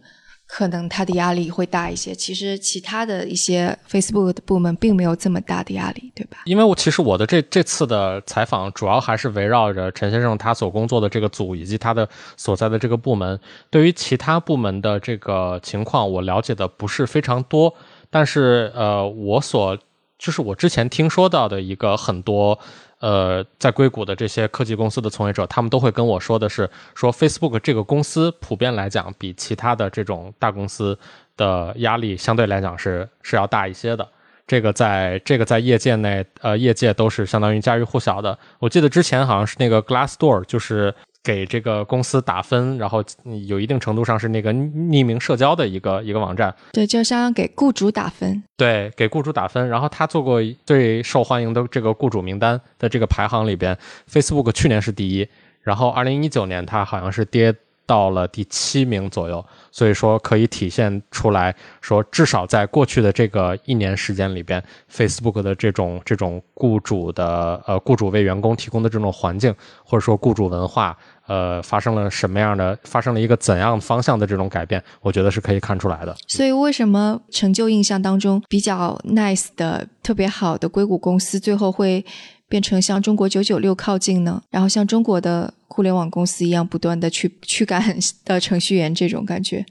[0.46, 2.14] 可能他的压力会大一些。
[2.14, 6.36] 其实其他的一些 Facebook 的部门并没有这么大的压力，对吧？
[6.44, 13.40] 因为我其实我的这这次的采访主要还是围绕着陈先生他所工作的这个组以及他的所在的这个部门。
[13.70, 17.74] 对于其他部门的这个情况，我了解的不是非常多。
[18.10, 19.76] 但是呃，我所
[20.18, 22.60] 就是我之前听说到的一个很多。
[23.04, 30.98] 呃，在硅谷的这些科技公司的从业者，他们都会跟我说的是，说 Facebook 这个公司普遍来讲，比其他的这种大公司
[31.36, 34.08] 的压力相对来讲是是要大一些的。
[34.46, 38.38] 这个在这个在业界内，呃，业界都是相当于家喻户晓的。
[38.58, 40.94] 我记得之前好像是那个 Glassdoor，就是。
[41.24, 43.02] 给这个公司打分，然后
[43.46, 46.54] 有一定程度上是那个匿名社交的一个一个网站。
[46.70, 48.42] 对，就相当于给雇主打分。
[48.58, 49.66] 对，给雇主打分。
[49.66, 55.26] 然后他做过最受欢迎的这个雇主名单的这个排行里边，Facebook 去年是第一，
[55.62, 57.54] 然后二零一九年它好像是跌
[57.86, 59.42] 到了第七名左右。
[59.70, 69.52] 所以说可以体现出来说，至少在过去的这个一年时间里边，Facebook 的这种这种雇主的呃雇主为员工提供的这种环境，
[69.84, 70.96] 或者说雇主文化。
[71.26, 76.14] 呃，发生了什么样的，发生了一个怎样方向的这种改变，我觉得是可以看出来的。
[76.28, 82.04] 所以，为什么成就印象当中比较 nice 的、特别好的硅谷公司，最后会
[82.48, 84.42] 变成向中国九九六靠近呢？
[84.50, 87.82] 然后像中国的互联网公司一样，不断的去驱赶
[88.24, 89.64] 的程序员这种感觉？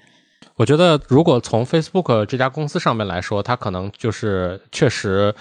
[0.55, 5.33] 我觉得，如果从 Facebook 这家公司上面来说，它可能就是确实。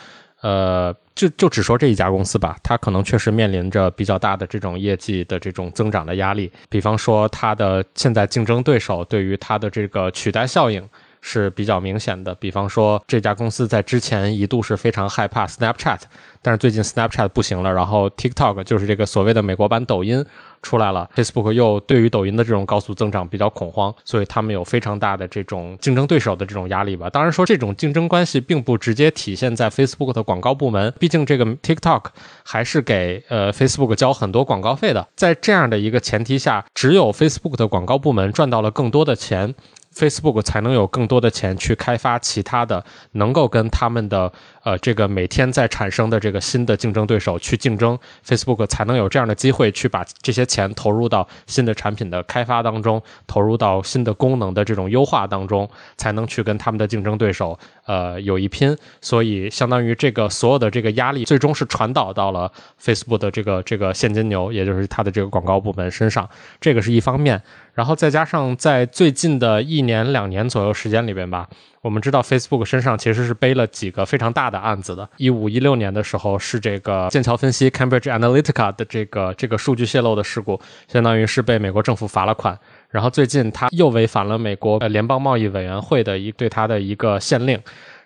[0.43, 6.53] 呃，就就只说这一家公司吧，它可能确实面临着比较大的这种业绩的这种增长的压力。
[6.69, 10.87] 比方说，它的现在竞争对手对于它的这个取代效应
[11.21, 12.35] 是比较明显的。
[12.35, 16.01] 比方说，这家公司在之前一度是非常害怕 Snapchat，
[16.43, 20.27] 但是最近 Snapchat 不行了，然后 TikTok 就是这个所谓的美国版抖音。
[20.62, 27.11] 出来了，Facebook 又对于抖音的这种高速增长比较恐慌，所以他们有非常大的这种竞争对手的这种压力吧。
[27.11, 32.05] 当然说这种竞争关系并不直接体现在 Facebook 的广告部门，毕竟这个 TikTok
[32.44, 35.07] 还是给呃 Facebook 交很多广告费的。
[35.16, 39.55] 在这样的一个前提下，只有 Facebook 的广告部门赚到了更多的钱。
[39.94, 58.77] Facebook 才能有更多的钱去开发其他的能够跟他们的呃这个每天在产生的这个新的竞争对手去竞争，Facebook 才能有这样的机会去把这些钱投入到新的产品的开发当中，投入到新的功能的这种优化当中，才能去跟他们的竞争对手呃有一拼。
[59.01, 66.29] 所以相当于这个所有的这个压力最终是传导到了 Facebook 的这个这个现金流，也就是它的这个广告部门身上，
[66.61, 67.42] 这个是一方面。
[67.75, 71.48] 然后再加上在最近的一年两年左右时间里边吧，
[71.83, 75.09] 我们知道 Facebook 身上其实是背了几个非常大的案子的。
[75.16, 82.57] 一五一六年的时候是这个剑桥分析 Cambridge Analytica 的这个这个数据泄露的事故，相当于是被美国政府罚了款。
[82.88, 87.61] 然后最近他又违反了美国联邦贸易委员会的一对他的一个限令，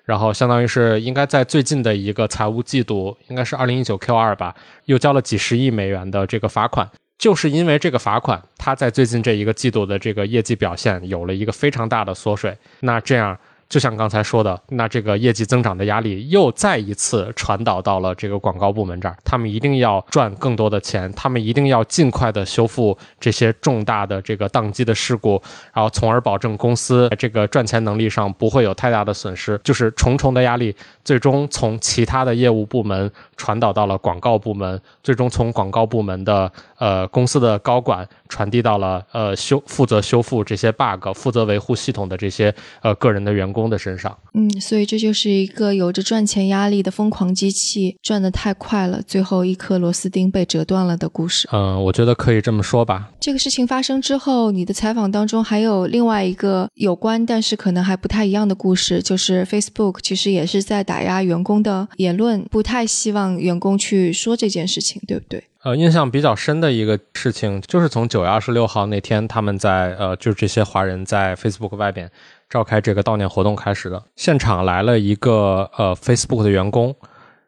[0.04, 4.54] 然后相当于是应该在最近的一个财务季度，应该是二零一九 Q 二吧，
[4.86, 6.88] 又交了几十亿美元的这个罚款。
[7.18, 12.56] 就是因为这个罚款，他在最近这一个季度的这个业绩表现有了一个非常大的缩水。
[12.80, 13.38] 那这样。
[13.68, 25.42] 就像刚才说的，那这个业绩增长的压力又再一次传导到了这个广告部门这儿，他们一定要赚更多的钱，他们一定要尽快的修复这些重大的这个宕机的事故，
[25.74, 29.60] 然后从而保证公司这个赚钱能力上不会有太大的损失。
[29.64, 30.74] 就是重重的压力，
[31.04, 43.66] 最终从其他的业务部门传导到了广告部门，最终从广告部门的呃公司的高管传递到了呃修负责修复这些 bug、负责维护系统的这些呃个人的员工。
[43.66, 51.48] 的身上，嗯，所以这就是一个有着赚钱压力的疯狂机器，转得太快了，最后一颗螺丝钉被折断了的故事。
[51.50, 53.10] 嗯，我觉得可以这么说吧。
[53.18, 65.42] 这个事情发生之后，你的采访当中还有另外一个有关，但是可能还不太一样的故事，就是 Facebook 其实也是在打压员工的言论，不太希望让员工去说这件事情，对不对？
[65.62, 72.10] 呃，印象比较深的一个事情，就是从九月二十六号那天，他们在呃，就是这些华人在 Facebook 外边。
[72.48, 76.94] 召开这个悼念活动开始的，现场来了一个呃 Facebook 的员工，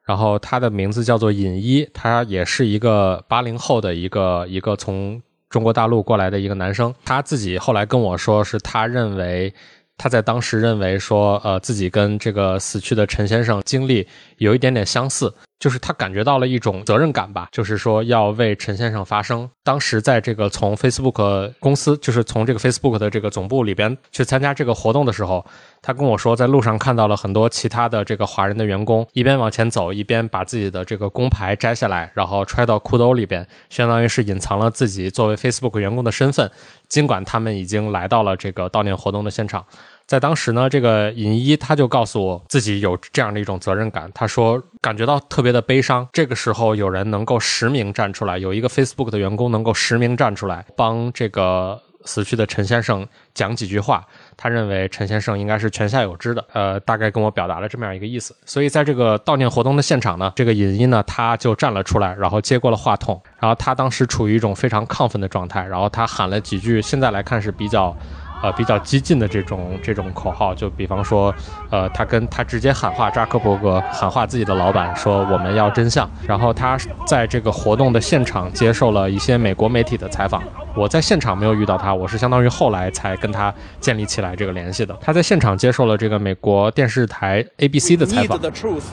[0.03, 9.55] 然后他的名字叫做尹一，他也是一个八零后的一个一个从中国大陆过来的一个男生，他自己后来跟我说，是他认为
[9.97, 14.05] 他在当时认为说，呃，自己跟这个死去的陈先生经历
[14.39, 15.33] 有一点点相似。
[15.59, 19.49] 就是他感觉到了一种责任感吧，就是说要为陈先生发声。
[19.65, 25.45] 当时在这个从 Facebook 公司，就是从这个 Facebook 的这个总部里边去参加这个活动的时候，
[25.83, 36.51] 他跟我说，在路上看到了很多其他的这个华人的员工，一边往前走，一边把自己的这个工牌摘下来，然后揣到裤兜里边，相当于是隐藏了自己作为 Facebook 员工的身份。
[36.89, 39.67] 尽管他们已经来到了这个悼念活动的现场。
[40.09, 44.11] 在当时呢，这个尹一他就告诉我自己有这样的一种责任感。
[44.15, 46.09] 他说感觉到特别的悲伤。
[46.15, 54.03] 这个时候有人能够实名站出来，有一个 Facebook 的员工能够实名站出来，帮这个死去的陈先生讲几句话。
[54.35, 56.43] 他认为陈先生应该是泉下有知的。
[56.55, 58.35] 呃，大概跟我表达了这么样一个意思。
[58.47, 63.21] 所以在这个悼念活动的现场呢，这个尹一呢他就站了出来，然后接过了话筒。
[63.39, 67.95] 然后他当时处于一种非常亢奋的状态，然后他喊了几句，现在来看是比较。
[68.43, 71.35] 呃，比较激进的这种这种口号，就比方说，
[71.71, 76.09] 呃，他跟他直接喊话，扎克伯格喊话自己的老板说我们要真相。
[76.27, 80.43] 然后他在这个活动的现场接受了一些美国媒体的采访。
[80.77, 84.97] 我在现场没有遇到他，我是相当于后来才跟他建立起来这个联系的。
[85.01, 88.39] 他在现场接受了这个美国电视台 ABC 的采访。
[88.39, 88.85] We need the truth.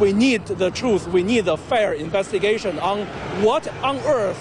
[0.00, 1.02] We need the truth.
[1.12, 3.06] We need the fair investigation on
[3.42, 4.34] what on earth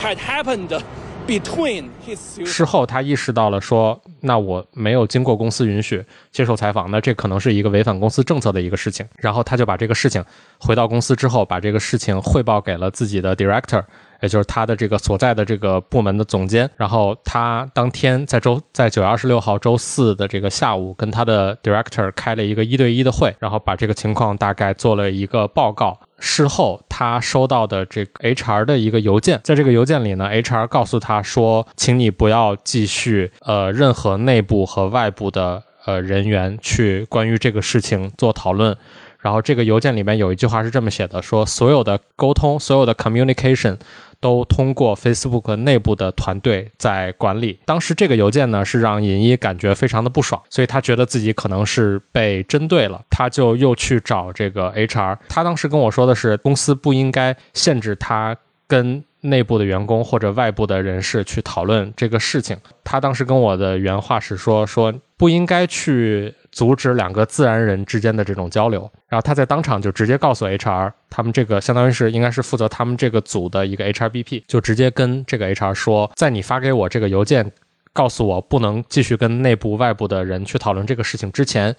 [0.00, 0.78] had happened.
[1.26, 10.22] Between his 事后，他意识到了说：“那我没有经过公司允许接受采访，那这可能是一个违反公司政策的一个事情。”然后他就把这个事情
[10.58, 13.82] 回到公司之后，把这个事情汇报给了自己的 director，
[14.20, 16.68] 也就是他的这个所在的这个部门的总监。
[16.76, 25.98] 然后他当天在周在九月二十六号周四的这个下午，跟他的 director 开了一个一对一的会，然后把这个情况大概做了一个报告。
[26.18, 38.76] 事后，他收到的这个 HR 的一个邮件，在这个邮件里呢，HR 告诉他说：“请你不要继续呃任何内部和外部的呃人员去关于这个事情做讨论。”
[39.20, 43.76] 然后这个邮件里面有一句话是这么写的：“说所有的沟通，所有的 communication。”
[44.24, 47.60] 都通过 Facebook 内部的团队在管理。
[47.66, 55.18] 当时这个邮件呢，是让尹一感觉非常的不爽，所以他觉得自己可能是被针对了，他就又去找这个 HR。
[55.28, 58.34] 他当时跟我说的是，公司不应该限制他
[58.66, 62.56] 跟内部的员工或者外部的人士去讨论这个事情。
[62.84, 66.34] 他当时跟我的原话是说，说不应该去。
[66.54, 77.50] 阻止两个自然人之间的这种交流，然后他在当场就直接告诉 HR，他们这个相当于是应该是负责他们这个组的一个 HRBP，就直接跟这个 HR 说，在你发给我这个邮件
[77.92, 81.74] 告诉我不能继续跟内部、外部的人去讨论这个事情之前，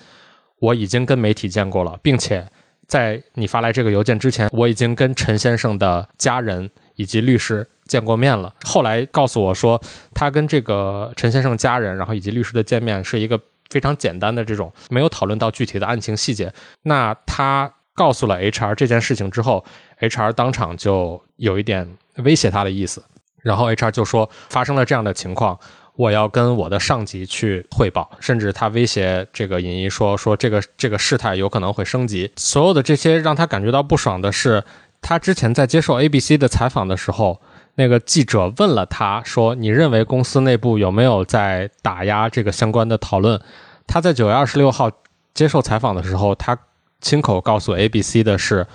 [0.60, 2.46] 我已经跟媒体见过了，并且
[2.86, 8.54] 在你发来这个邮件之前，我已经跟陈先生的家人以及律师见过面了。
[8.64, 9.82] 后来告诉我说，
[10.14, 16.54] 他跟这个陈先生家人，然后以及律师的见面是一个非常简单的这种，没有讨论到具体的案情细节。
[16.84, 19.64] 那他告诉了 HR 这件事情之后
[20.00, 23.04] ，HR 当场就有一点威胁他的意思，
[23.42, 25.60] 然后 HR 就说发生了这样的情况。
[25.98, 32.30] 我要跟我的上级去汇报，甚至他威胁这个尹一说说这个这个事态有可能会升级。
[32.36, 34.62] 所有的这些让他感觉到不爽的是，
[35.08, 37.40] 他之前在接受 ABC 的采访的时候，
[37.76, 43.40] 那个记者问了他说：“你认为公司内部有没有在打压这个相关的讨论？”
[43.86, 44.90] 他在九月二十六号
[45.36, 46.58] 接受采访的时候，他
[47.02, 48.66] 亲口告诉 ABC 的是，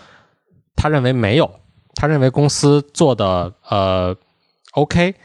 [0.77, 1.51] 他认为没有，
[1.97, 4.15] 他认为公司做的呃
[4.75, 5.17] OK。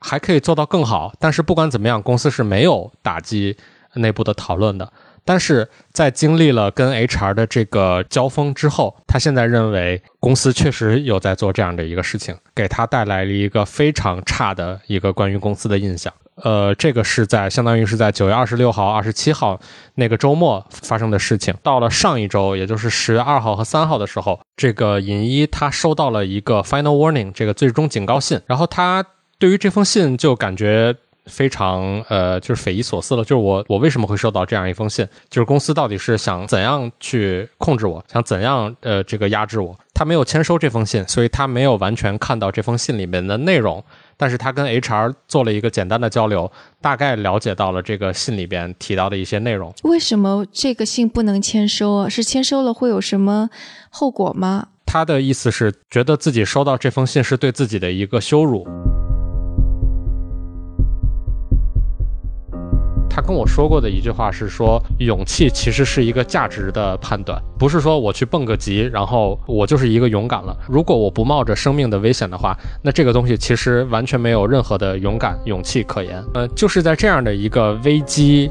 [0.00, 3.56] 还可以做到更好，但是不管怎么样，公司是没有打击
[3.94, 4.92] 内部的讨论的。
[5.28, 16.10] 但是在经历了跟 HR 的这个交锋之后，他现在认为公司确实有在做这样的一个事情，给他带来了一个非常差的一个关于公司的印象。
[16.36, 19.60] 呃，这个是在相当于是在九月二十六号、二十七号
[19.96, 21.52] 那个周末发生的事情。
[21.62, 29.04] 到了上一周，也就是十月二号和三号的时候，这个尹一他收到了一个 final warning 这个最终警告信，然后他。
[29.40, 30.96] 对于这封信就感觉
[31.28, 33.22] 非常呃，就是匪夷所思了。
[33.22, 35.06] 就是我我为什么会收到这样一封信？
[35.28, 39.78] 就是公司到底是想怎样去控制我，想怎样呃这个压制我？
[39.94, 43.84] 他没有签收这封信，所以他没有完全看到这封信里面的内容。
[44.16, 46.50] 但是他跟 HR 做了一个简单的交流，
[46.80, 49.72] 大概了解到了这个信里边提到的一些内容。
[49.84, 52.08] 为什么这个信不能签收啊？
[52.08, 53.48] 是签收了会有什么
[53.90, 54.68] 后果吗？
[54.86, 58.66] 他的意思是觉得自己收到这封信是对自己的一个羞辱。
[63.18, 70.56] 他跟我说过的一句话是说，勇气其实是一个价值的判断，不是说我去蹦个极，然后我就是一个勇敢了。
[70.68, 76.24] 如果我不冒着生命的危险的话，那这个东西其实完全没有任何的勇敢、勇气可言。
[76.34, 78.48] 呃，就是在这样的一个危机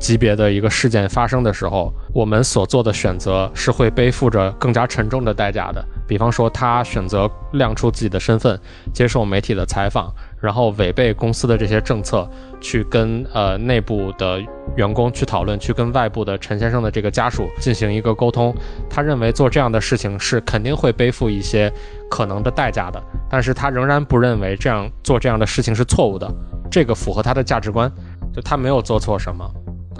[0.00, 5.84] 级别的一个事件发生的时候，我们所做的选择是会背负着更加沉重的代价的。
[6.08, 8.58] 比方说，他选择亮出自己的身份，
[8.94, 10.10] 接受媒体的采访。
[10.40, 12.28] 然后违背公司的这些政策，
[12.60, 14.40] 去跟呃内部的
[14.76, 18.54] 员工去讨论，去跟外部的陈先生的这个家属进行一个沟通。
[18.88, 21.72] 他认为做这样的事情是肯定会背负一些
[22.10, 26.30] 可能的代价的，但是他仍然不认为这样做这样的事情是错误的，
[26.70, 27.90] 这个符合他的价值观，
[28.34, 29.50] 就他没有做错什么。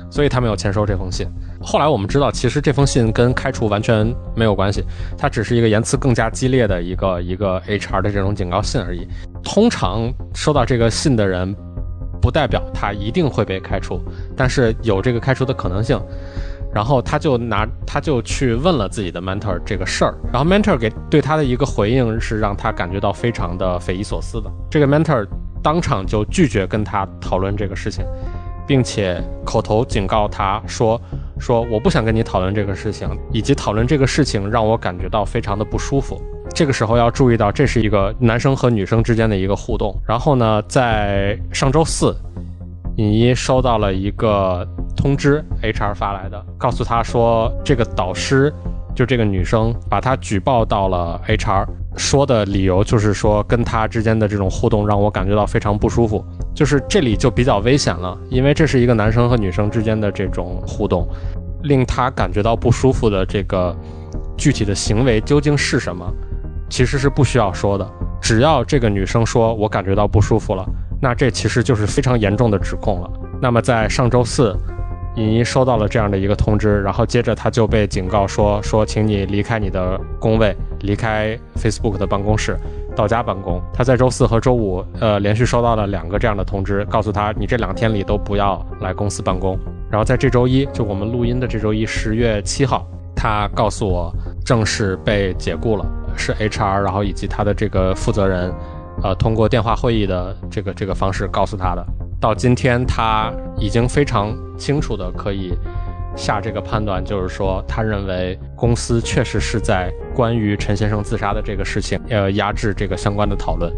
[0.08, 1.26] 所以他没有签收这封信。
[1.60, 4.06] 后来我们知道，其实这封信跟开除完全
[4.36, 4.84] 没有关系，
[5.18, 9.06] 它只是一个言辞更加激烈的一个一个 HR 的这种警告信而已。
[9.46, 11.54] 通常收到这个信的人，
[12.20, 14.02] 不代表他一定会被开除，
[14.36, 15.96] 但是有这个开除的可能性。
[16.74, 24.50] 然后他就拿他就去问了自己的 mentor 这个事儿，然后 mentor 给对他的一个回应是让他感觉到非常的匪夷所思的。
[24.68, 25.24] 这个 mentor
[25.62, 28.04] 当场就拒绝跟他讨论这个事情。
[28.66, 31.00] 并且口头警告他说
[31.38, 36.20] ：“说我不想跟你讨论这个事情，以及讨论这个事情让我感觉到非常的不舒服。
[36.54, 39.94] 这个时候要注意到，这是一个男生和女生之间的一个互动。
[40.06, 42.16] 然后呢，在上周四，
[42.96, 44.66] 尹一收到了一个
[44.96, 48.52] 通知，HR 发来的，告诉他说这个导师。”
[48.96, 51.66] 就这个女生把他举报到了 HR，
[51.98, 56.24] 说的理由就是说跟他之间的这种互动让我感觉到非常不舒服。
[56.54, 61.06] 就是这里就比较危险了，因为这是一个男生和女生之间的这种互动，
[61.64, 63.76] 令他感觉到不舒服的这个
[64.34, 66.10] 具体的行为究竟是什么，
[66.68, 67.88] 其实是不需要说的。
[68.20, 70.64] 只要这个女生说我感觉到不舒服了，
[71.00, 73.10] 那这其实就是非常严重的指控了。
[73.40, 74.56] 那么在上周四。
[75.16, 82.54] 尹一收到了这样的一个通知，然后接着他就被警告说说，请你离开你的工位，离开 Facebook 的办公室，
[82.94, 83.58] 到家办公。
[83.72, 89.58] 他在周四和周五，呃，连续收到了两个这样的通知，告诉他你这两天里都不要来公司办公。
[89.90, 94.14] 然后在这周一，就我们录音的这周一，十月七号，他告诉我
[94.44, 95.86] 正式被解雇了，
[96.16, 98.52] 是 HR，然后以及他的这个负责人，
[99.02, 101.86] 呃，通过电话会议的这个这个方式告诉他的。
[102.20, 105.52] 到今天，他已经非常清楚的可以
[106.16, 113.70] 下这个判断，就是说，他认为公司确实是在关于陈先生自杀的这个事情，呃，压制这个相关的讨论。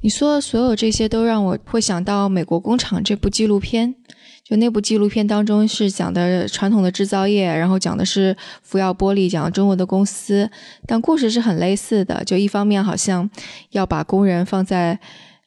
[0.00, 3.96] 你说的所有这些都让我会想到《美国工厂》这部纪录片。
[4.48, 10.50] 就那部纪录片当中是讲的传统的制造业，然后讲的是福耀玻璃，讲中国的公司，
[10.86, 12.24] 但故事是很类似的。
[12.24, 13.28] 就一方面好像
[13.72, 14.98] 要把工人放在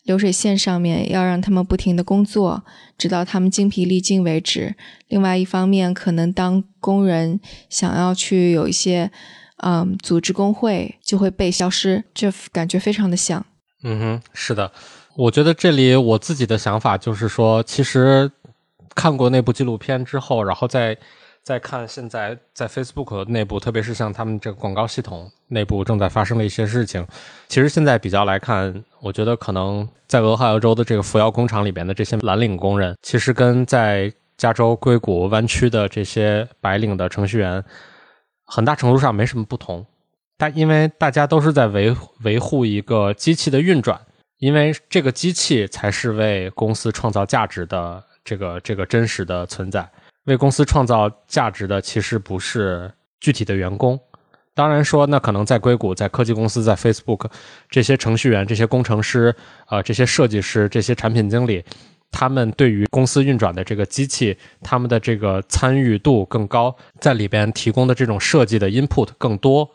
[0.03, 2.63] 流水线上面，要让他们不停的工作，
[2.95, 4.75] 直到他们精疲力尽为止；
[5.07, 7.39] 另外一方面，可能当工人
[7.69, 9.09] 想要去有一些
[9.63, 13.43] 嗯组织工会，就会被消失，这感觉非常的像。
[13.83, 14.71] 嗯哼，是的，
[15.17, 18.31] 我觉得这里我自己的想法就是说，其实。
[18.95, 20.97] 看过那部纪录片之后，然后再
[21.43, 27.05] 再看现在在 Facebook 内部，特别是像他们这个广告系统内部正在发生的一些事情。
[27.47, 37.63] 其实现在比较来看，我觉得可能在俄亥俄州的这个福耀工厂里边的这些蓝领工人，其实跟在加州硅谷湾区的这些白领的程序员，
[38.45, 39.85] 很大程度上没什么不同。
[40.37, 43.99] 但因为大家都是在维维护一个机器的运转，
[44.37, 48.03] 因为这个机器才是为公司创造价值的。
[48.23, 49.89] 这个这个真实的存在，
[50.25, 53.99] 为公司创造价值的其实不是具体的员工。
[54.53, 57.31] 当然说，那可能在硅谷、在科技公司、在 Facebook，
[57.69, 59.33] 这些程序员、这些工程师、
[59.69, 61.63] 呃，这些设计师、这些产品经理，
[62.11, 69.67] 他们对于公司运转的这个机器，他们的这个参与度更高，在里边提供的这种设计的 input 更多。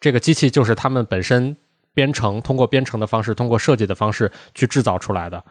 [0.00, 1.54] 这个机器就是他们本身
[1.92, 5.44] 编程，通过编程的方式，通过设计的方式去制造出来的，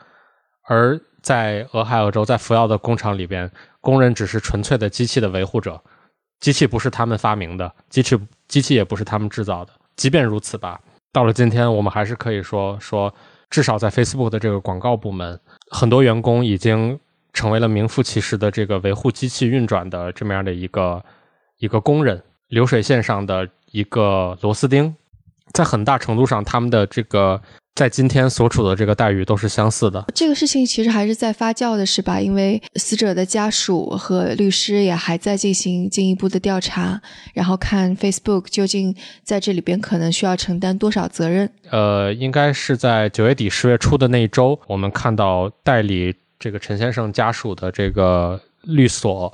[0.68, 1.00] 而。
[1.22, 3.51] 在俄亥俄州，在福耀的工厂里边，
[3.82, 5.82] 工人只是纯粹的机器的维护者，
[6.39, 9.72] 机器不是他们发明的，机器机器也不是他们制造的。
[9.95, 10.80] 即便如此吧，
[11.11, 13.13] 到了今天，我们还是可以说说，
[13.49, 15.39] 至少在 Facebook 的这个广告部门，
[15.72, 16.99] 很多员工已经
[17.34, 21.03] 成为了名副其实的这个维护机器运转的这么样的一个
[21.57, 24.95] 一个工人，流水线上的一个螺丝钉，
[25.53, 27.41] 在很大程度上，他们的这个。
[27.78, 30.04] 在今天所处的这个待遇都是相似的。
[30.16, 32.20] 这个事情其实还是在发酵的，是吧？
[32.20, 37.00] 因为死者的家属和律师也还在进行进一步的调查，
[37.36, 41.48] 然后看 Facebook 究竟在这里边可能需要承担多少责任。
[41.70, 49.32] 呃，应该是在九月底十月初的那一周，我们看到代理这个陈先生家属的这个律所。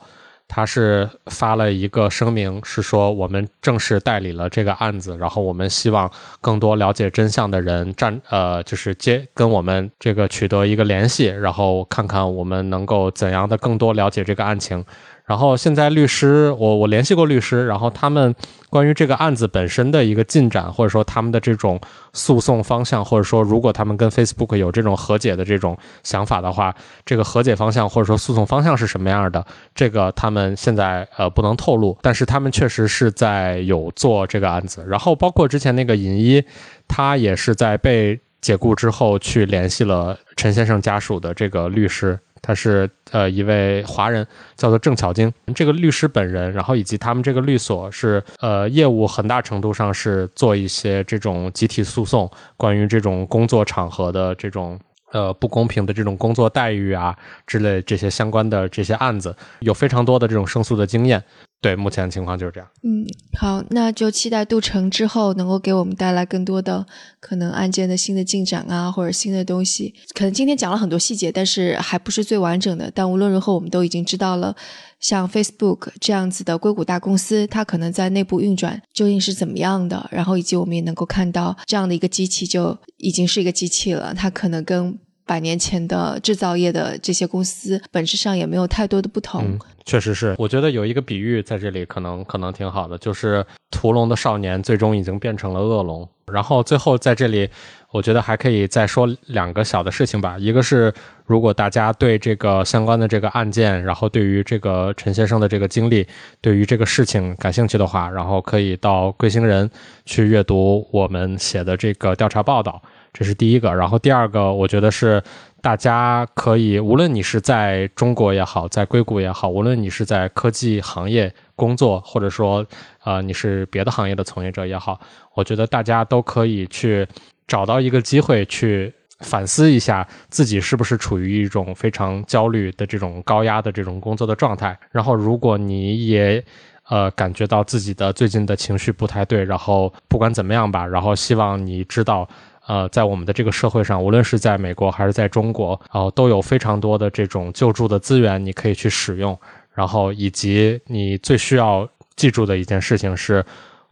[0.55, 6.07] 他是发了一个声明，是说我们正式代理了这个案子，然后我们希望
[6.41, 14.85] 更多了解真相的人站呃，就是接跟我们这个取得一个联系，然后看看我们能够怎样的更多了解这个案情。
[15.25, 18.35] 然后现在律师，我我联系过律师，然后他们
[18.69, 21.79] 关于这个案子本身的一个进展，或者说他们的这种
[22.11, 34.85] 诉讼方向，或者说如果他们跟 Facebook 有这种和解的这种想法的话，这个和解方向或者说诉讼方向是什么样的，这个他们现在呃不能透露，但是他们确实是在有做这个案子。
[34.85, 36.43] 然后包括之前那个尹一，
[36.85, 42.19] 他也是在被解雇之后去联系了陈先生家属的这个律师。
[42.43, 45.33] 他是呃一位华人，叫做郑巧晶。
[45.55, 54.77] 这个律师本人，然后以及他们这个律所是呃业务很大程度上是做一些这种集体诉讼，关于这种工作场合的这种
[55.13, 57.17] 呃不公平的这种工作待遇啊
[57.47, 61.23] 之类这些相关的这些案子，有非常多的这种胜诉的经验。
[61.63, 62.69] 对，目前的情况就是这样。
[62.83, 63.07] 嗯，
[63.39, 66.85] 好，那就期待杜成之后能够给我们带来更多的
[67.21, 69.93] 可能案件的新的进展啊，或者新的东西。
[70.13, 72.91] 可能今天讲了很多细节，但是还不是最完整的。
[72.93, 74.53] 但无论如何，我们都已经知道了，
[74.99, 80.05] 像 Facebook 这样子的硅谷大公司，它可能在内部运转究竟是怎么样的。
[80.11, 89.57] 然后以及我们也能够看到，这样的一个机器就已经是一个机器了，它可能跟百年前的制造业的这些公司本质上也没有太多的不同。
[89.85, 96.07] 确实是，我觉得有一个比喻在这里可能可能挺好的，就是屠龙的少年最终已经变成了恶龙。
[96.31, 97.49] 然后最后在这里，
[97.91, 100.37] 我觉得还可以再说两个小的事情吧。
[100.39, 100.93] 一个是，
[101.25, 106.07] 如果大家对这个相关的这个案件，然后对于这个陈先生的这个经历，
[106.39, 109.69] 对于这个事情感兴趣的话，然后可以到贵星人
[110.05, 112.81] 去阅读我们写的这个调查报道。
[113.13, 113.73] 这是第一个。
[113.73, 115.23] 然后第二个，我觉得是。
[115.63, 122.65] 大家可以，无论你是在中国也好，在硅谷也好，无论你是在科技行业工作，或者说，
[123.05, 124.99] 呃，你是别的行业的从业者也好，
[125.33, 127.07] 我觉得大家都可以去
[127.47, 134.77] 找到一个机会去反思一下自己是不是处于一种非常焦虑的这种高压的这种工作的状态。
[134.91, 136.43] 然后，如果你也
[136.89, 142.27] 呃感觉到自己的最近的情绪不太对，然后不管怎么样吧，然后希望你知道。
[142.67, 149.37] 呃，在我们的这个社会上，无论是在美国还是在中国，然后都有非常多的这种救助的资源，你可以去使用。
[149.73, 153.43] 然后，以及你最需要记住的一件事情是，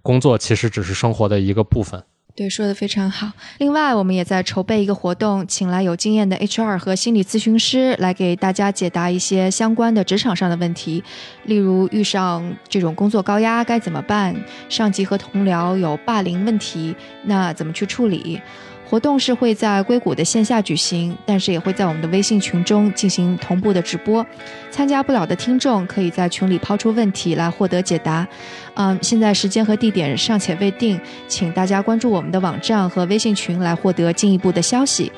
[0.02, 2.02] 工作其实只是生活的一个部分。
[2.34, 3.32] 对，说的非常好。
[3.58, 11.04] 另外，我们也在筹备一个活动，请来有经验的 HR 和心理咨询师来给大家解答一些相关的职场上的问题，
[11.44, 14.36] 例如遇上这种工作高压该怎么办，
[14.70, 18.42] 上级和同僚有霸凌问题，那怎么去处理？
[18.92, 24.26] 活动是会在硅谷的线下举行，但是也会在我们的微信群中进行同步的直播。
[24.70, 28.28] 参加不了的听众可以在群里抛出问题来获得解答。
[28.74, 35.10] 嗯，现在时间和地点尚且未定，请大家关注我们的网站和微信群来获得进一步的消息。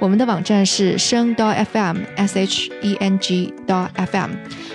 [0.00, 4.30] 我们的网站是声 .fm s h e n g .fm，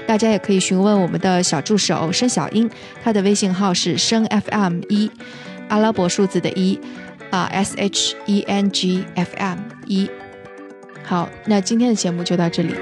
[0.08, 2.70] 大家也可以询问我们的小助手申小英，
[3.04, 5.12] 他的微信号是声 fm 一，
[5.68, 6.80] 阿拉伯数字的一。
[7.30, 10.10] 啊，S H E N G F M 一，
[11.04, 12.74] 好，那今天的节目就到这里。